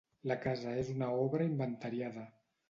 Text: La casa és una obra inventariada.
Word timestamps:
La 0.29 0.37
casa 0.45 0.73
és 0.83 0.89
una 0.93 1.11
obra 1.27 1.47
inventariada. 1.51 2.27